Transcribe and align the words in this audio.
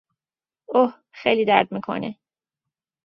اوه، 0.67 0.93
خیلی 1.11 1.45
درد 1.45 1.71
میکنه! 1.73 2.15